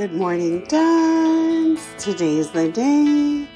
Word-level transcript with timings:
Good 0.00 0.14
morning, 0.14 0.64
dads. 0.64 1.86
Today's 1.98 2.50
the 2.52 2.72
day. 2.72 3.46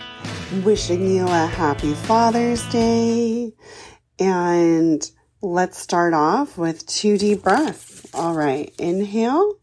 Wishing 0.63 1.11
you 1.11 1.25
a 1.25 1.47
happy 1.47 1.95
Father's 1.95 2.63
Day. 2.69 3.55
And 4.19 5.11
let's 5.41 5.79
start 5.79 6.13
off 6.13 6.59
with 6.59 6.87
two 6.87 7.17
deep 7.17 7.45
breaths. 7.45 8.07
All 8.13 8.35
right, 8.35 8.75
inhale. 8.79 9.55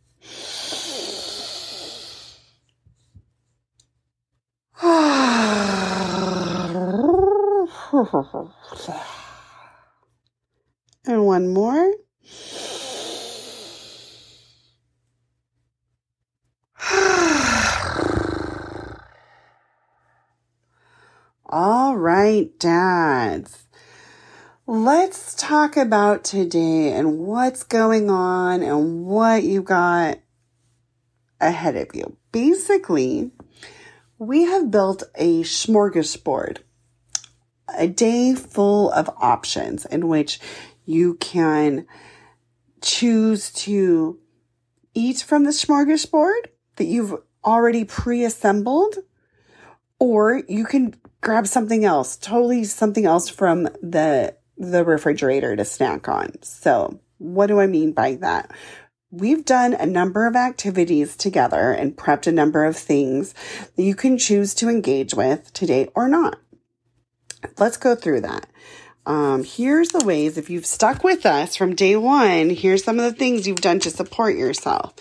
and 11.06 11.28
one 11.28 11.54
more. 11.54 11.94
All 21.54 21.98
right, 21.98 22.51
dads. 22.62 23.64
Let's 24.68 25.34
talk 25.34 25.76
about 25.76 26.24
today 26.24 26.94
and 26.94 27.18
what's 27.18 27.64
going 27.64 28.12
on 28.12 28.62
and 28.62 29.04
what 29.04 29.42
you 29.44 29.64
got 29.64 30.20
ahead 31.42 31.76
of 31.76 31.88
you. 31.96 32.16
Basically, 32.32 33.32
we 34.20 34.44
have 34.44 34.70
built 34.70 35.02
a 35.16 35.42
smorgasbord, 35.42 36.60
a 37.76 37.88
day 37.88 38.36
full 38.36 38.92
of 38.92 39.10
options 39.18 39.88
in 39.88 40.08
which 40.08 40.40
you 40.86 41.16
can 41.16 41.88
choose 42.84 43.52
to 43.54 44.20
eat 44.94 45.24
from 45.24 45.46
the 45.46 45.50
smorgasbord 45.50 46.44
that 46.76 46.86
you've 46.86 47.20
already 47.44 47.86
pre-assembled 47.86 48.98
or 50.02 50.42
you 50.48 50.66
can 50.66 50.96
grab 51.22 51.46
something 51.46 51.86
else, 51.86 52.18
totally 52.18 52.64
something 52.64 53.06
else 53.06 53.30
from 53.30 53.66
the 53.84 54.36
the 54.58 54.84
refrigerator 54.84 55.56
to 55.56 55.64
snack 55.64 56.10
on. 56.10 56.42
So, 56.42 57.00
what 57.20 57.48
do 57.48 57.60
I 57.60 57.68
mean 57.68 57.94
by 57.94 58.16
that? 58.16 58.52
We've 59.12 59.46
done 59.46 59.74
a 59.74 59.86
number 59.86 60.26
of 60.26 60.36
activities 60.36 61.16
together 61.16 61.72
and 61.72 61.96
prepped 61.96 62.26
a 62.26 62.32
number 62.32 62.66
of 62.66 62.76
things 62.76 63.36
that 63.76 63.84
you 63.84 63.94
can 63.94 64.18
choose 64.18 64.56
to 64.56 64.70
engage 64.70 65.14
with 65.14 65.54
today 65.54 65.90
or 65.96 66.08
not. 66.08 66.40
Let's 67.60 67.78
go 67.78 67.96
through 67.96 68.22
that. 68.22 68.48
Um, 69.06 69.44
here's 69.44 69.90
the 69.90 70.06
ways, 70.06 70.38
if 70.38 70.50
you've 70.50 70.66
stuck 70.66 71.04
with 71.04 71.26
us 71.26 71.56
from 71.56 71.76
day 71.76 71.96
one, 71.96 72.52
here's 72.52 72.84
some 72.84 73.00
of 73.00 73.06
the 73.06 73.18
things 73.18 73.48
you've 73.48 73.62
done 73.62 73.80
to 73.80 73.90
support 73.90 74.36
yourself. 74.36 74.94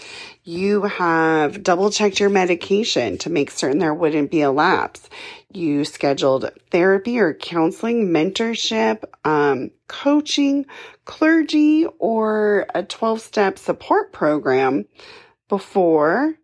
You 0.42 0.82
have 0.82 1.62
double 1.62 1.90
checked 1.90 2.18
your 2.18 2.30
medication 2.30 3.18
to 3.18 3.30
make 3.30 3.50
certain 3.50 3.78
there 3.78 3.92
wouldn't 3.92 4.30
be 4.30 4.40
a 4.40 4.50
lapse. 4.50 5.10
You 5.52 5.84
scheduled 5.84 6.50
therapy 6.70 7.18
or 7.18 7.34
counseling, 7.34 8.08
mentorship, 8.08 9.04
um, 9.24 9.70
coaching, 9.86 10.64
clergy, 11.04 11.86
or 11.98 12.66
a 12.74 12.82
12 12.82 13.20
step 13.20 13.58
support 13.58 14.12
program 14.12 14.86
before 15.48 16.36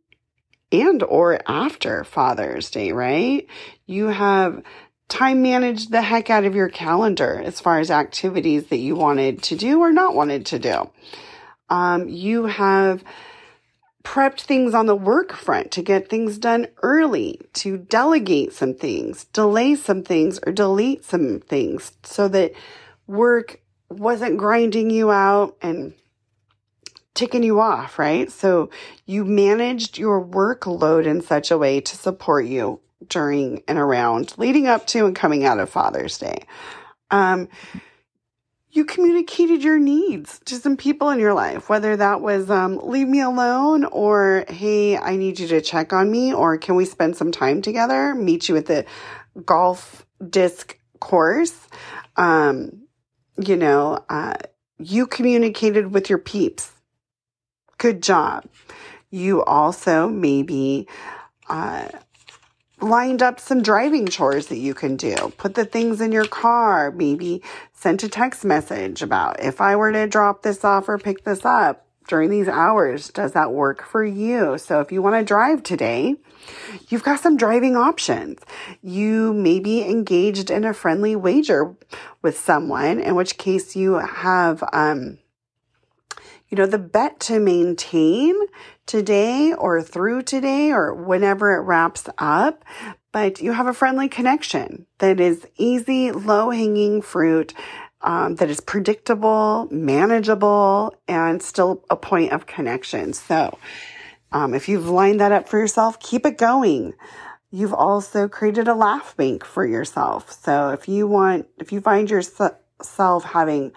and 0.73 1.03
or 1.05 1.41
after 1.47 2.05
Father's 2.05 2.71
Day, 2.71 2.93
right? 2.93 3.47
You 3.87 4.07
have 4.07 4.63
time 5.09 5.43
managed 5.43 5.91
the 5.91 6.03
heck 6.03 6.31
out 6.31 6.45
of 6.45 6.55
your 6.55 6.69
calendar 6.69 7.41
as 7.45 7.61
far 7.61 7.79
as 7.79 7.91
activities 7.91 8.67
that 8.67 8.79
you 8.79 8.97
wanted 8.97 9.43
to 9.45 9.57
do 9.57 9.81
or 9.81 9.93
not 9.93 10.15
wanted 10.15 10.47
to 10.47 10.59
do. 10.59 10.91
Um, 11.69 12.09
you 12.09 12.47
have 12.47 13.05
prepped 14.05 14.43
things 14.43 14.73
on 14.73 14.87
the 14.87 14.95
work 14.95 15.33
front 15.33 15.73
to 15.73 15.83
get 15.83 16.09
things 16.09 16.39
done 16.39 16.69
early, 16.83 17.41
to 17.55 17.77
delegate 17.77 18.53
some 18.53 18.75
things, 18.75 19.25
delay 19.27 19.75
some 19.75 20.03
things, 20.03 20.39
or 20.47 20.53
delete 20.53 21.05
some 21.05 21.41
things 21.41 21.93
so 22.05 22.29
that 22.29 22.53
work 23.09 23.61
wasn't 23.91 24.39
grinding 24.39 24.91
you 24.91 25.11
out 25.11 25.57
and 25.61 25.93
ticking 27.15 27.43
you 27.43 27.61
off, 27.61 27.99
right? 27.99 28.31
So 28.31 28.71
you 29.07 29.25
managed 29.25 29.99
your 29.99 30.25
workload 30.25 31.07
in 31.07 31.21
such 31.21 31.51
a 31.51 31.59
way 31.59 31.81
to 31.81 31.97
support 31.97 32.47
you 32.47 32.81
during 33.09 33.63
and 33.69 33.79
around, 33.79 34.35
leading 34.37 34.67
up 34.67 34.87
to 34.89 35.07
and 35.07 35.15
coming 35.15 35.45
out 35.45 35.59
of 35.59 35.71
Father's 35.71 36.19
Day. 36.19 36.45
Um, 37.11 37.49
you 38.71 38.85
communicated 38.85 39.65
your 39.65 39.79
needs 39.79 40.39
to 40.45 40.57
some 40.57 40.77
people 40.77 41.09
in 41.09 41.19
your 41.19 41.33
life, 41.33 41.71
whether 41.71 41.97
that 41.97 42.21
was 42.21 42.51
um, 42.51 42.79
leave 42.83 43.09
me 43.09 43.21
alone 43.21 43.85
or 43.85 44.45
hey, 44.49 44.99
I 44.99 45.17
need 45.17 45.39
you 45.39 45.49
to 45.49 45.63
check 45.63 45.95
on 45.95 46.11
me, 46.11 46.35
or 46.35 46.59
can 46.59 46.75
we 46.75 46.85
spend 46.85 47.17
some 47.17 47.33
time 47.33 47.63
together, 47.63 48.15
meet 48.15 48.49
you 48.49 48.57
at 48.57 48.67
the 48.67 48.85
golf 49.45 50.07
disc 50.29 50.79
course. 51.01 51.69
Um, 52.17 52.87
you 53.39 53.57
know, 53.57 54.05
uh, 54.09 54.35
you 54.79 55.07
communicated 55.07 55.93
with 55.93 56.11
your 56.11 56.19
peeps. 56.19 56.71
Good 57.79 58.03
job. 58.03 58.45
You 59.11 59.43
also 59.45 60.09
maybe 60.09 60.89
uh, 61.49 61.89
lined 62.81 63.23
up 63.23 63.41
some 63.41 63.63
driving 63.63 64.07
chores 64.07 64.47
that 64.49 64.59
you 64.59 64.75
can 64.75 64.97
do. 64.97 65.15
Put 65.37 65.55
the 65.55 65.65
things 65.65 66.01
in 66.01 66.13
your 66.13 66.27
car, 66.27 66.91
maybe 66.91 67.43
sent 67.73 68.03
a 68.03 68.09
text 68.09 68.45
message 68.45 69.03
about 69.03 69.41
if 69.41 69.61
I 69.61 69.77
were 69.77 69.93
to 69.93 70.07
drop 70.07 70.43
this 70.43 70.65
off 70.65 70.89
or 70.89 70.99
pick 70.99 71.25
this 71.25 71.45
up 71.45 71.87
during 72.09 72.31
these 72.31 72.49
hours, 72.49 73.09
does 73.09 73.33
that 73.33 73.53
work 73.53 73.83
for 73.83 74.05
you? 74.05 74.59
So 74.59 74.81
if 74.81 74.93
you 74.93 75.03
want 75.03 75.17
to 75.17 75.25
drive 75.25 75.63
today, 75.63 76.17
you've 76.89 77.03
got 77.03 77.21
some 77.21 77.37
driving 77.37 77.77
options. 77.77 78.41
You 78.83 79.33
may 79.33 79.59
be 79.59 79.83
engaged 79.83 80.51
in 80.51 80.65
a 80.65 80.75
friendly 80.75 81.17
wager 81.17 81.75
with 82.23 82.39
someone, 82.39 83.01
in 83.01 83.15
which 83.15 83.39
case 83.39 83.75
you 83.75 83.95
have, 83.95 84.63
um, 84.73 85.19
you 86.49 86.57
know, 86.57 86.67
the 86.67 86.79
bet 86.79 87.19
to 87.21 87.41
maintain 87.41 88.35
today 88.87 89.53
or 89.53 89.83
through 89.83 90.23
today 90.23 90.71
or 90.71 90.95
whenever 90.95 91.57
it 91.57 91.61
wraps 91.63 92.09
up, 92.19 92.65
but 93.13 93.41
you 93.41 93.53
have 93.53 93.67
a 93.67 93.73
friendly 93.73 94.09
connection 94.09 94.87
that 94.99 95.21
is 95.21 95.47
easy, 95.57 96.13
low 96.13 96.51
hanging 96.51 97.03
fruit. 97.03 97.55
Um, 98.03 98.37
that 98.37 98.51
is 98.51 98.61
predictable, 98.61 99.67
manageable, 99.73 100.95
and 101.09 101.43
still 101.43 101.83
a 101.91 101.97
point 101.97 102.31
of 102.31 102.47
connection. 102.47 103.15
So, 103.15 103.59
um, 104.31 104.55
if 104.55 104.69
you've 104.69 104.89
lined 104.89 105.19
that 105.21 105.33
up 105.33 105.49
for 105.49 105.59
yourself, 105.59 105.99
keep 105.99 106.25
it 106.27 106.37
going. 106.37 106.93
You've 107.51 107.75
also 107.75 108.29
created 108.29 108.69
a 108.69 108.75
laugh 108.75 109.17
bank 109.17 109.45
for 109.45 109.67
yourself. 109.67 110.31
So, 110.31 110.69
if 110.69 110.89
you 110.89 111.09
want, 111.09 111.49
if 111.59 111.73
you 111.73 111.81
find 111.81 112.09
yourself 112.09 113.25
having 113.25 113.73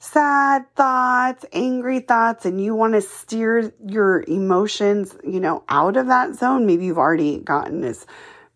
sad 0.00 0.64
thoughts, 0.74 1.44
angry 1.52 2.00
thoughts, 2.00 2.44
and 2.44 2.60
you 2.60 2.74
want 2.74 2.94
to 2.94 3.02
steer 3.02 3.72
your 3.86 4.24
emotions, 4.26 5.14
you 5.22 5.38
know, 5.38 5.62
out 5.68 5.96
of 5.96 6.08
that 6.08 6.34
zone, 6.34 6.66
maybe 6.66 6.86
you've 6.86 6.98
already 6.98 7.38
gotten 7.38 7.84
as 7.84 8.06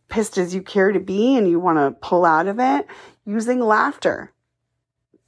pissed 0.09 0.39
as 0.39 0.55
you 0.55 0.63
care 0.63 0.91
to 0.91 1.01
be 1.01 1.37
and 1.37 1.49
you 1.49 1.61
want 1.61 1.79
to 1.79 1.99
pull 2.01 2.25
out 2.25 2.47
of 2.47 2.59
it, 2.59 2.87
using 3.25 3.61
laughter 3.61 4.33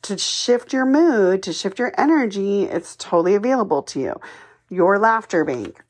to 0.02 0.16
shift 0.16 0.72
your 0.72 0.86
mood, 0.86 1.42
to 1.42 1.52
shift 1.52 1.78
your 1.78 1.92
energy, 1.98 2.64
it's 2.64 2.96
totally 2.96 3.34
available 3.34 3.82
to 3.82 4.00
you. 4.00 4.14
Your 4.70 4.98
laughter 4.98 5.44
bank. 5.44 5.82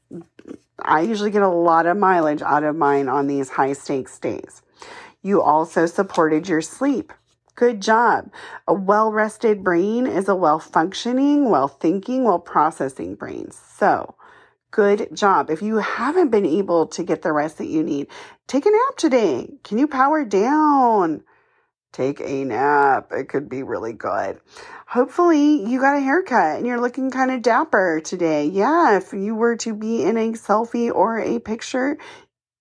I 0.81 1.03
usually 1.03 1.31
get 1.31 1.43
a 1.43 1.49
lot 1.49 1.87
of 1.87 1.97
mileage 1.97 2.43
out 2.43 2.65
of 2.65 2.77
mine 2.77 3.09
on 3.09 3.27
these 3.27 3.51
high 3.51 3.75
stakes 3.75 4.19
days. 4.19 4.63
You 5.23 5.43
also 5.43 5.87
supported 5.87 6.49
your 6.49 6.63
sleep. 6.63 7.13
Good 7.57 7.81
job. 7.81 8.31
A 8.69 8.75
well 8.75 9.11
rested 9.11 9.65
brain 9.65 10.07
is 10.07 10.29
a 10.29 10.35
well 10.35 10.59
functioning, 10.59 11.49
well 11.49 11.69
thinking, 11.69 12.23
well 12.23 12.39
processing 12.39 13.15
brain. 13.15 13.51
So, 13.51 14.15
good 14.71 15.09
job. 15.15 15.49
If 15.49 15.63
you 15.63 15.77
haven't 15.79 16.31
been 16.31 16.45
able 16.45 16.87
to 16.89 17.03
get 17.03 17.23
the 17.23 17.33
rest 17.33 17.57
that 17.57 17.69
you 17.69 17.83
need, 17.83 18.09
take 18.47 18.67
a 18.67 18.71
nap 18.71 18.99
today. 18.99 19.49
Can 19.65 19.79
you 19.79 19.89
power 19.89 20.23
down? 20.23 21.25
Take 21.93 22.21
a 22.21 22.45
nap. 22.45 23.11
It 23.11 23.31
could 23.31 23.49
be 23.49 23.63
really 23.63 23.95
good. 23.95 24.39
Hopefully, 24.87 25.67
you 25.67 25.81
got 25.81 25.97
a 25.97 26.01
haircut 26.01 26.59
and 26.59 26.67
you're 26.67 26.81
looking 26.81 27.11
kind 27.11 27.31
of 27.31 27.41
dapper 27.41 28.03
today. 28.05 28.45
Yeah, 28.45 28.99
if 28.99 29.15
you 29.15 29.35
were 29.35 29.57
to 29.57 29.75
be 29.75 30.03
in 30.03 30.19
a 30.19 30.33
selfie 30.33 30.95
or 30.95 31.19
a 31.19 31.39
picture, 31.39 31.97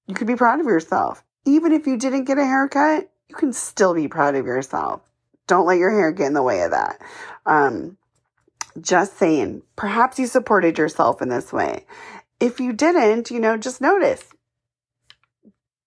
you 0.08 0.16
could 0.16 0.28
be 0.28 0.38
proud 0.38 0.62
of 0.62 0.68
yourself. 0.68 1.22
Even 1.44 1.74
if 1.74 1.86
you 1.86 1.98
didn't 1.98 2.24
get 2.24 2.38
a 2.38 2.46
haircut, 2.46 3.10
you 3.30 3.36
can 3.36 3.54
still 3.54 3.94
be 3.94 4.07
proud 4.07 4.36
of 4.36 4.45
yourself. 4.45 5.01
Don't 5.48 5.66
let 5.66 5.77
your 5.77 5.92
hair 5.92 6.12
get 6.12 6.27
in 6.27 6.33
the 6.33 6.44
way 6.44 6.62
of 6.62 6.72
that. 6.72 7.01
Um, 7.45 7.98
just 8.80 9.18
saying, 9.18 9.62
perhaps 9.75 10.19
you 10.19 10.27
supported 10.27 10.77
yourself 10.77 11.22
in 11.22 11.30
this 11.30 11.54
way. 11.54 11.86
If 12.39 12.60
you 12.60 12.74
didn't, 12.74 13.31
you 13.31 13.39
know, 13.39 13.57
just 13.57 13.81
notice. 13.81 14.25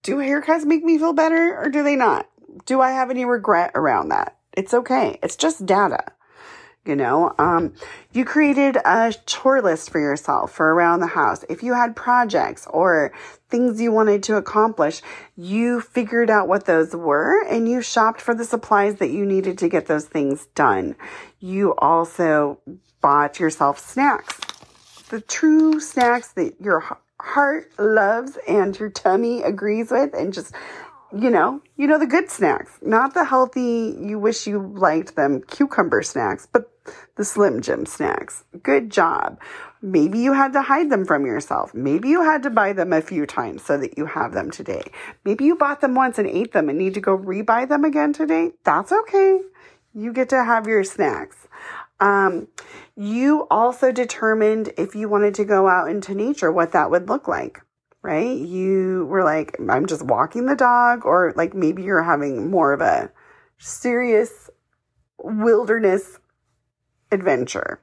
Do 0.03 0.17
haircuts 0.17 0.65
make 0.65 0.85
me 0.85 0.97
feel 0.97 1.13
better 1.13 1.59
or 1.59 1.69
do 1.69 1.83
they 1.83 1.97
not? 1.97 2.29
Do 2.65 2.81
I 2.81 2.93
have 2.93 3.11
any 3.11 3.25
regret 3.25 3.73
around 3.75 4.09
that? 4.09 4.37
It's 4.53 4.73
okay. 4.73 5.19
It's 5.23 5.37
just 5.37 5.67
data. 5.67 6.13
You 6.89 6.97
know, 6.97 7.35
um, 7.39 7.75
you 8.13 8.25
created 8.25 8.79
a 8.83 9.15
chore 9.27 9.61
list 9.61 9.91
for 9.91 10.01
yourself 10.01 10.53
for 10.53 10.73
around 10.73 11.01
the 11.01 11.07
house. 11.07 11.45
If 11.51 11.63
you 11.63 11.75
had 11.75 11.95
projects 11.95 12.67
or 12.71 13.13
things 13.51 13.79
you 13.79 13.93
wanted 13.93 14.23
to 14.23 14.37
accomplish, 14.37 15.03
you 15.37 15.83
figured 15.83 16.31
out 16.31 16.49
what 16.49 16.65
those 16.65 16.97
were 16.97 17.45
and 17.45 17.69
you 17.69 17.83
shopped 17.83 18.23
for 18.23 18.35
the 18.35 18.45
supplies 18.47 18.97
that 18.97 19.11
you 19.11 19.27
needed 19.27 19.59
to 19.59 19.69
get 19.69 19.85
those 19.85 20.07
things 20.07 20.47
done. 20.55 20.97
You 21.41 21.75
also 21.77 22.59
bought 23.03 23.39
yourself 23.39 23.79
snacks. 23.79 24.41
The 25.11 25.21
true 25.21 25.81
snacks 25.81 26.33
that 26.33 26.59
your 26.59 26.83
heart 27.21 27.71
loves 27.79 28.39
and 28.49 28.79
your 28.79 28.89
tummy 28.89 29.43
agrees 29.43 29.91
with 29.91 30.15
and 30.15 30.33
just 30.33 30.55
you 31.17 31.31
know, 31.31 31.63
you 31.77 31.87
know 31.87 31.99
the 31.99 32.07
good 32.07 32.31
snacks, 32.31 32.79
not 32.83 33.15
the 33.15 33.25
healthy 33.25 33.97
you 33.99 34.19
wish 34.19 34.47
you 34.47 34.75
liked 34.77 35.17
them 35.17 35.41
cucumber 35.41 36.03
snacks, 36.03 36.47
but 36.53 36.71
the 37.17 37.25
Slim 37.25 37.61
Jim 37.61 37.87
snacks. 37.87 38.45
Good 38.63 38.91
job. 38.91 39.41
Maybe 39.81 40.19
you 40.19 40.33
had 40.33 40.53
to 40.55 40.63
hide 40.63 40.91
them 40.91 41.05
from 41.05 41.25
yourself. 41.25 41.73
Maybe 41.75 42.09
you 42.09 42.23
had 42.23 42.43
to 42.43 42.51
buy 42.51 42.73
them 42.73 42.93
a 42.93 43.01
few 43.01 43.27
times 43.27 43.63
so 43.63 43.77
that 43.79 43.97
you 43.97 44.07
have 44.07 44.33
them 44.33 44.51
today. 44.51 44.83
Maybe 45.25 45.45
you 45.45 45.55
bought 45.55 45.81
them 45.81 45.95
once 45.95 46.19
and 46.19 46.29
ate 46.29 46.53
them 46.53 46.69
and 46.69 46.79
need 46.79 46.95
to 46.95 47.01
go 47.01 47.17
rebuy 47.17 47.69
them 47.69 47.85
again 47.85 48.13
today. 48.13 48.53
That's 48.65 48.93
okay. 48.93 49.41
You 49.95 50.13
get 50.13 50.29
to 50.31 50.45
have 50.45 50.67
your 50.67 50.85
snacks. 50.85 51.49
Um, 52.01 52.49
you 52.97 53.47
also 53.51 53.93
determined 53.93 54.73
if 54.77 54.95
you 54.95 55.09
wanted 55.09 55.35
to 55.35 55.45
go 55.45 55.69
out 55.69 55.91
into 55.91 56.15
nature, 56.15 56.53
what 56.53 56.73
that 56.73 56.91
would 56.91 57.09
look 57.09 57.27
like, 57.29 57.61
right? 58.03 58.37
You 58.37 59.07
were 59.07 59.25
like, 59.25 59.57
I'm 59.69 59.87
just 59.87 60.03
walking 60.03 60.47
the 60.47 60.57
dog, 60.57 61.05
or 61.05 61.33
like 61.37 61.55
maybe 61.55 61.83
you're 61.83 62.03
having 62.03 62.51
more 62.51 62.73
of 62.73 62.81
a 62.81 63.11
serious 63.59 64.51
wilderness 65.19 66.19
adventure. 67.11 67.81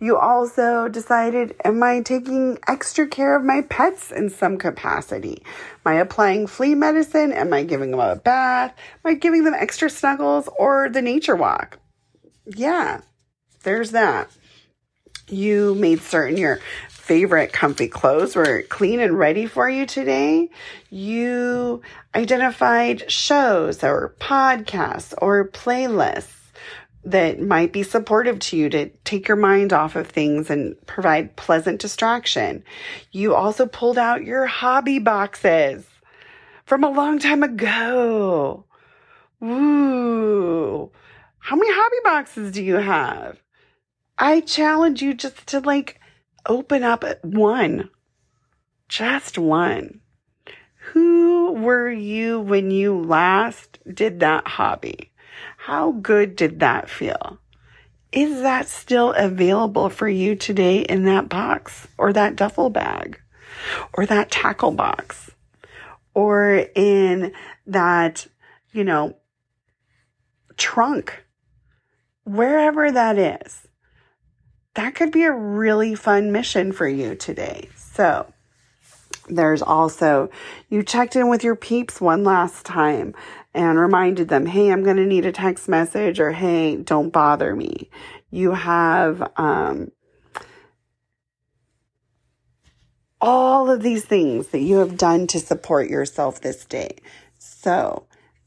You 0.00 0.16
also 0.16 0.88
decided, 0.88 1.54
am 1.62 1.82
I 1.82 2.00
taking 2.00 2.58
extra 2.66 3.06
care 3.06 3.36
of 3.36 3.44
my 3.44 3.60
pets 3.62 4.10
in 4.10 4.30
some 4.30 4.56
capacity? 4.56 5.42
Am 5.84 5.92
I 5.92 5.94
applying 5.96 6.46
flea 6.46 6.74
medicine? 6.74 7.32
Am 7.32 7.52
I 7.52 7.64
giving 7.64 7.90
them 7.90 8.00
a 8.00 8.16
bath? 8.16 8.74
Am 9.04 9.10
I 9.10 9.14
giving 9.14 9.44
them 9.44 9.54
extra 9.54 9.90
snuggles 9.90 10.48
or 10.58 10.88
the 10.88 11.02
nature 11.02 11.36
walk? 11.36 11.78
Yeah, 12.46 13.02
there's 13.62 13.90
that. 13.90 14.30
You 15.28 15.74
made 15.74 16.00
certain 16.00 16.38
your 16.38 16.60
favorite 16.88 17.52
comfy 17.52 17.88
clothes 17.88 18.34
were 18.34 18.62
clean 18.68 19.00
and 19.00 19.18
ready 19.18 19.46
for 19.46 19.68
you 19.68 19.84
today. 19.84 20.48
You 20.88 21.82
identified 22.14 23.10
shows 23.10 23.84
or 23.84 24.14
podcasts 24.18 25.12
or 25.18 25.48
playlists 25.48 26.39
that 27.04 27.40
might 27.40 27.72
be 27.72 27.82
supportive 27.82 28.38
to 28.38 28.56
you 28.56 28.68
to 28.70 28.90
take 29.04 29.26
your 29.26 29.36
mind 29.36 29.72
off 29.72 29.96
of 29.96 30.08
things 30.08 30.50
and 30.50 30.76
provide 30.86 31.36
pleasant 31.36 31.80
distraction. 31.80 32.62
You 33.10 33.34
also 33.34 33.66
pulled 33.66 33.98
out 33.98 34.24
your 34.24 34.46
hobby 34.46 34.98
boxes 34.98 35.86
from 36.64 36.84
a 36.84 36.90
long 36.90 37.18
time 37.18 37.42
ago. 37.42 38.66
Ooh. 39.42 40.90
How 41.38 41.56
many 41.56 41.72
hobby 41.72 41.96
boxes 42.04 42.52
do 42.52 42.62
you 42.62 42.76
have? 42.76 43.40
I 44.18 44.40
challenge 44.40 45.00
you 45.00 45.14
just 45.14 45.46
to 45.48 45.60
like 45.60 45.98
open 46.46 46.82
up 46.82 47.04
one. 47.24 47.88
Just 48.88 49.38
one. 49.38 50.00
Who 50.92 51.52
were 51.52 51.90
you 51.90 52.40
when 52.40 52.70
you 52.70 53.00
last 53.00 53.78
did 53.92 54.20
that 54.20 54.46
hobby? 54.46 55.09
How 55.70 55.92
good 55.92 56.34
did 56.34 56.58
that 56.58 56.90
feel? 56.90 57.38
Is 58.10 58.42
that 58.42 58.66
still 58.66 59.12
available 59.12 59.88
for 59.88 60.08
you 60.08 60.34
today 60.34 60.80
in 60.80 61.04
that 61.04 61.28
box 61.28 61.86
or 61.96 62.12
that 62.12 62.34
duffel 62.34 62.70
bag 62.70 63.20
or 63.92 64.04
that 64.04 64.32
tackle 64.32 64.72
box 64.72 65.30
or 66.12 66.66
in 66.74 67.32
that, 67.68 68.26
you 68.72 68.82
know, 68.82 69.16
trunk? 70.56 71.22
Wherever 72.24 72.90
that 72.90 73.16
is, 73.16 73.68
that 74.74 74.96
could 74.96 75.12
be 75.12 75.22
a 75.22 75.32
really 75.32 75.94
fun 75.94 76.32
mission 76.32 76.72
for 76.72 76.88
you 76.88 77.14
today. 77.14 77.68
So, 77.76 78.32
there's 79.30 79.62
also, 79.62 80.30
you 80.68 80.82
checked 80.82 81.16
in 81.16 81.28
with 81.28 81.44
your 81.44 81.56
peeps 81.56 82.00
one 82.00 82.24
last 82.24 82.66
time 82.66 83.14
and 83.54 83.78
reminded 83.78 84.28
them, 84.28 84.46
hey, 84.46 84.70
I'm 84.70 84.82
going 84.82 84.96
to 84.96 85.06
need 85.06 85.26
a 85.26 85.32
text 85.32 85.68
message 85.68 86.20
or 86.20 86.32
hey, 86.32 86.76
don't 86.76 87.10
bother 87.10 87.54
me. 87.54 87.90
You 88.30 88.52
have 88.52 89.32
um, 89.36 89.90
all 93.20 93.70
of 93.70 93.82
these 93.82 94.04
things 94.04 94.48
that 94.48 94.60
you 94.60 94.78
have 94.78 94.96
done 94.96 95.26
to 95.28 95.40
support 95.40 95.88
yourself 95.88 96.40
this 96.40 96.64
day. 96.64 96.96
So 97.38 98.06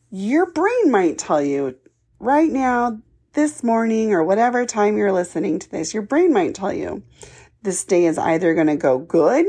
your 0.10 0.52
brain 0.52 0.92
might 0.92 1.18
tell 1.18 1.42
you 1.42 1.76
right 2.20 2.52
now, 2.52 3.00
this 3.34 3.64
morning, 3.64 4.14
or 4.14 4.24
whatever 4.24 4.64
time 4.66 4.96
you're 4.96 5.12
listening 5.12 5.58
to 5.58 5.72
this, 5.72 5.94
your 5.94 6.04
brain 6.04 6.32
might 6.32 6.54
tell 6.54 6.72
you 6.72 7.04
this 7.64 7.84
day 7.84 8.06
is 8.06 8.18
either 8.18 8.54
going 8.54 8.68
to 8.68 8.76
go 8.76 9.00
good 9.00 9.46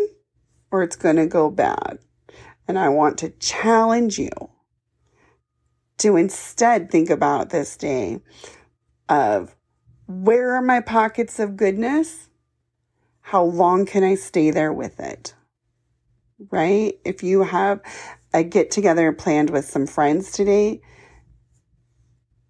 or 0.75 0.83
it's 0.83 0.97
going 0.97 1.15
to 1.15 1.27
go 1.27 1.51
bad. 1.51 2.01
And 2.67 2.77
I 2.77 2.89
want 2.89 3.17
to 3.19 3.31
challenge 3.31 4.19
you 4.19 4.33
to 5.99 6.17
instead 6.17 6.91
think 6.91 7.11
about 7.11 7.51
this 7.51 7.77
day 7.77 8.19
of 9.09 9.55
where 10.09 10.57
are 10.57 10.63
my 10.63 10.81
pockets 10.81 11.39
of 11.39 11.57
goodness? 11.57 12.29
How 13.21 13.45
long 13.45 13.87
can 13.87 14.03
I 14.03 14.17
stay 14.17 14.51
there 14.51 14.73
with 14.73 14.99
it? 14.99 15.37
Right? 16.51 16.99
If 17.05 17.23
you 17.23 17.45
have 17.45 17.81
a 18.33 18.43
get 18.43 18.73
together 18.73 19.13
planned 19.13 19.51
with 19.51 19.67
some 19.67 19.87
friends 19.87 20.33
today, 20.33 20.81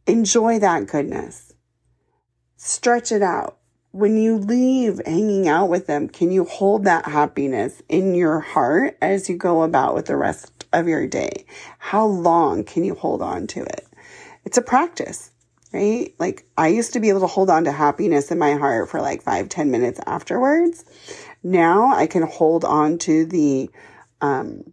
enjoy 0.06 0.59
that 0.61 0.87
goodness. 0.87 1.53
Stretch 2.56 3.12
it 3.12 3.21
out. 3.21 3.59
When 3.94 4.17
you 4.17 4.38
leave 4.38 5.00
hanging 5.06 5.46
out 5.46 5.69
with 5.69 5.87
them, 5.87 6.08
can 6.08 6.32
you 6.32 6.46
hold 6.46 6.82
that 6.82 7.06
happiness 7.06 7.81
in 7.88 8.17
your 8.17 8.41
heart 8.41 8.99
as 9.00 9.29
you 9.29 9.37
go 9.37 9.62
about 9.62 9.94
with 9.94 10.06
the 10.06 10.17
rest 10.17 10.64
of 10.73 10.88
your 10.88 11.06
day? 11.06 11.46
How 11.79 12.05
long 12.05 12.64
can 12.64 12.82
you 12.82 12.96
hold 12.96 13.23
on 13.23 13.46
to 13.46 13.62
it? 13.62 13.87
It's 14.44 14.58
a 14.58 14.62
practice, 14.62 15.31
right? 15.73 16.12
Like 16.19 16.44
I 16.58 16.67
used 16.67 16.93
to 16.94 16.99
be 16.99 17.08
able 17.08 17.20
to 17.20 17.29
hold 17.29 17.49
on 17.49 17.62
to 17.67 17.70
happiness 17.70 18.32
in 18.32 18.38
my 18.41 18.55
heart 18.55 18.91
for 18.91 19.00
like 19.00 19.23
five, 19.23 19.49
ten 19.49 19.70
minutes 19.70 20.00
afterwards. 20.06 20.85
Now 21.44 21.95
I 21.95 22.09
can 22.09 22.25
hold 22.25 22.64
on 22.64 22.99
to 22.99 23.25
the, 23.25 23.71
um, 24.21 24.73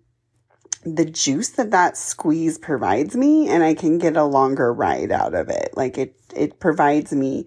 the 0.84 1.06
juice 1.06 1.50
that 1.50 1.70
that 1.70 1.96
squeeze 1.96 2.58
provides 2.58 3.16
me 3.16 3.50
and 3.50 3.64
I 3.64 3.76
can 3.76 4.00
get 4.00 4.18
a 4.18 4.24
longer 4.24 4.74
ride 4.74 5.12
out 5.12 5.36
of 5.36 5.50
it. 5.50 5.76
Like 5.78 6.00
it, 6.00 6.16
it 6.36 6.60
provides 6.60 7.14
me 7.14 7.46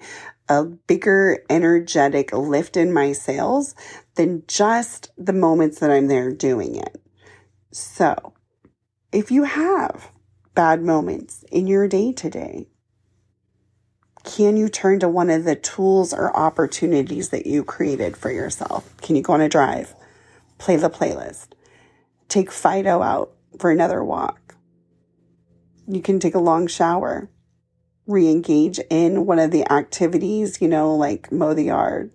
a 0.48 0.64
bigger 0.64 1.44
energetic 1.48 2.32
lift 2.32 2.76
in 2.76 2.92
my 2.92 3.12
sails 3.12 3.74
than 4.16 4.44
just 4.46 5.10
the 5.16 5.32
moments 5.32 5.80
that 5.80 5.90
I'm 5.90 6.08
there 6.08 6.30
doing 6.30 6.76
it. 6.76 7.00
So 7.72 8.34
if 9.12 9.30
you 9.30 9.44
have 9.44 10.10
bad 10.54 10.82
moments 10.82 11.44
in 11.50 11.66
your 11.66 11.88
day 11.88 12.12
today, 12.12 12.68
can 14.22 14.56
you 14.56 14.68
turn 14.68 15.00
to 15.00 15.08
one 15.08 15.28
of 15.28 15.44
the 15.44 15.54
tools 15.54 16.14
or 16.14 16.34
opportunities 16.36 17.28
that 17.28 17.46
you 17.46 17.62
created 17.62 18.16
for 18.16 18.30
yourself? 18.30 18.96
Can 18.98 19.16
you 19.16 19.22
go 19.22 19.34
on 19.34 19.40
a 19.40 19.48
drive, 19.48 19.94
play 20.58 20.76
the 20.76 20.88
playlist, 20.88 21.48
take 22.28 22.50
Fido 22.50 23.02
out 23.02 23.32
for 23.58 23.70
another 23.70 24.02
walk? 24.02 24.56
You 25.86 26.00
can 26.00 26.18
take 26.18 26.34
a 26.34 26.40
long 26.40 26.66
shower, 26.66 27.28
re 28.06 28.28
engage 28.28 28.78
in 28.90 29.26
one 29.26 29.38
of 29.38 29.50
the 29.50 29.70
activities, 29.70 30.60
you 30.60 30.68
know, 30.68 30.94
like 30.94 31.32
mow 31.32 31.54
the 31.54 31.64
yard, 31.64 32.10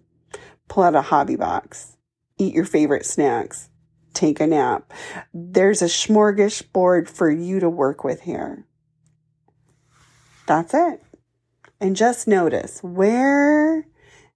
pull 0.68 0.84
out 0.84 0.96
a 0.96 1.02
hobby 1.02 1.36
box, 1.36 1.98
eat 2.38 2.54
your 2.54 2.66
favorite 2.66 3.06
snacks, 3.06 3.70
take 4.14 4.40
a 4.40 4.48
nap. 4.48 4.92
There's 5.34 5.82
a 5.82 5.86
smorgasbord 5.86 7.10
for 7.10 7.30
you 7.30 7.60
to 7.60 7.70
work 7.70 8.04
with 8.04 8.22
here. 8.22 8.66
That's 10.46 10.74
it. 10.74 11.04
And 11.80 11.96
just 11.96 12.28
notice 12.28 12.82
where 12.84 13.86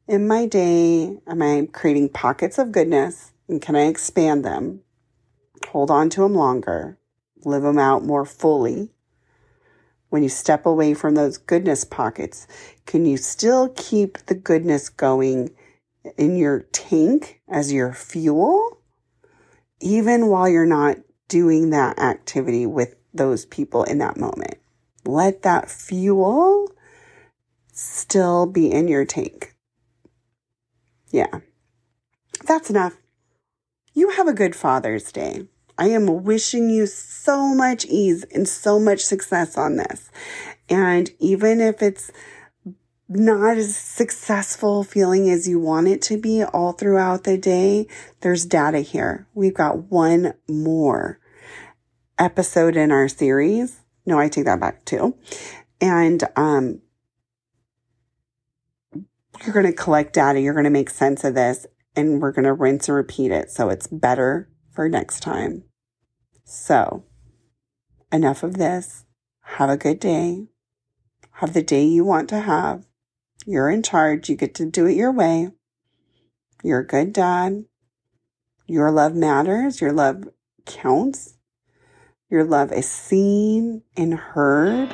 in 0.07 0.27
my 0.27 0.45
day 0.45 1.17
am 1.27 1.41
I 1.41 1.67
creating 1.72 2.10
pockets 2.10 2.57
of 2.57 2.72
goodness 2.72 3.33
and 3.50 3.62
can 3.62 3.75
I 3.75 3.88
expand 3.88 4.45
them? 4.45 4.81
Hold 5.69 5.91
on 5.91 6.10
to 6.12 6.22
them 6.22 6.36
longer, 6.36 6.98
live 7.43 7.63
them 7.63 7.79
out 7.79 8.05
more 8.05 8.25
fully. 8.25 8.92
When 10.13 10.22
you 10.22 10.29
step 10.29 10.67
away 10.67 10.93
from 10.93 11.15
those 11.15 11.39
goodness 11.39 11.84
pockets, 11.84 12.46
can 12.86 13.03
you 13.03 13.17
still 13.17 13.70
keep 13.75 14.20
the 14.27 14.36
goodness 14.36 14.88
going 14.88 15.50
in 16.17 16.36
your 16.36 16.67
tank 16.72 17.41
as 17.50 17.74
your 17.74 17.93
fuel? 17.93 18.84
even 19.84 20.27
while 20.27 20.48
you're 20.48 20.65
not 20.65 20.98
doing 21.27 21.70
that 21.72 22.00
activity 22.00 22.65
with 22.65 22.96
those 23.13 23.46
people 23.46 23.84
in 23.84 23.98
that 23.98 24.17
moment. 24.17 24.55
Let 25.05 25.41
that 25.41 25.70
fuel 25.70 26.72
still 27.74 28.46
be 28.46 28.72
in 28.72 28.88
your 28.88 29.03
tank. 29.03 29.55
Yeah. 31.12 31.39
That's 32.46 32.70
enough. 32.70 32.96
You 33.93 34.12
have 34.12 34.27
a 34.27 34.34
good 34.34 34.55
Father's 34.55 35.12
Day. 35.12 35.48
I 35.77 35.87
am 35.87 36.23
wishing 36.23 36.69
you 36.69 36.85
so 36.85 37.53
much 37.53 37.85
ease 37.85 38.23
and 38.33 38.47
so 38.47 38.79
much 38.79 39.01
success 39.01 39.57
on 39.57 39.77
this. 39.77 40.09
And 40.69 41.09
even 41.19 41.59
if 41.59 41.81
it's 41.81 42.11
not 43.09 43.57
as 43.57 43.75
successful 43.75 44.83
feeling 44.83 45.29
as 45.29 45.47
you 45.47 45.59
want 45.59 45.87
it 45.87 46.01
to 46.03 46.17
be 46.17 46.43
all 46.43 46.73
throughout 46.73 47.23
the 47.23 47.37
day, 47.37 47.87
there's 48.21 48.45
data 48.45 48.79
here. 48.79 49.27
We've 49.33 49.53
got 49.53 49.91
one 49.91 50.33
more 50.47 51.19
episode 52.17 52.75
in 52.75 52.91
our 52.91 53.07
series. 53.07 53.81
No, 54.05 54.19
I 54.19 54.29
take 54.29 54.45
that 54.45 54.59
back 54.59 54.85
too. 54.85 55.17
And 55.81 56.23
um, 56.35 56.81
you're 59.43 59.53
going 59.53 59.65
to 59.65 59.73
collect 59.73 60.13
data, 60.13 60.39
you're 60.39 60.53
going 60.53 60.63
to 60.63 60.69
make 60.69 60.89
sense 60.89 61.23
of 61.23 61.35
this, 61.35 61.65
and 61.95 62.21
we're 62.21 62.31
going 62.31 62.45
to 62.45 62.53
rinse 62.53 62.87
and 62.87 62.95
repeat 62.95 63.31
it 63.31 63.51
so 63.51 63.69
it's 63.69 63.87
better 63.87 64.49
for 64.73 64.89
next 64.89 65.21
time. 65.21 65.63
So, 66.43 67.05
enough 68.11 68.43
of 68.43 68.57
this. 68.57 69.05
Have 69.41 69.69
a 69.69 69.77
good 69.77 69.99
day. 69.99 70.47
Have 71.37 71.53
the 71.53 71.61
day 71.61 71.83
you 71.83 72.03
want 72.03 72.29
to 72.29 72.39
have. 72.41 72.85
You're 73.45 73.69
in 73.69 73.83
charge. 73.83 74.29
You 74.29 74.35
get 74.35 74.55
to 74.55 74.65
do 74.65 74.85
it 74.85 74.95
your 74.95 75.11
way. 75.11 75.49
You're 76.63 76.79
a 76.79 76.87
good 76.87 77.13
dad. 77.13 77.65
Your 78.67 78.91
love 78.91 79.15
matters. 79.15 79.81
Your 79.81 79.91
love 79.91 80.29
counts. 80.65 81.37
Your 82.29 82.43
love 82.43 82.71
is 82.71 82.89
seen 82.89 83.83
and 83.97 84.13
heard. 84.13 84.89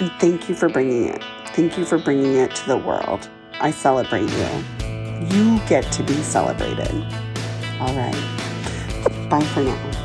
And 0.00 0.10
thank 0.18 0.48
you 0.48 0.54
for 0.54 0.68
bringing 0.68 1.08
it. 1.08 1.22
Thank 1.48 1.76
you 1.76 1.84
for 1.84 1.98
bringing 1.98 2.36
it 2.36 2.54
to 2.54 2.66
the 2.66 2.78
world. 2.78 3.28
I 3.60 3.70
celebrate 3.70 4.30
you. 4.30 4.64
You 5.36 5.60
get 5.68 5.90
to 5.92 6.02
be 6.02 6.14
celebrated. 6.14 7.29
All 7.80 7.94
right. 7.94 8.12
Bye 9.30 9.40
for 9.40 9.62
now. 9.62 9.99